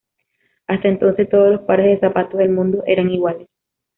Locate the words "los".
1.51-1.61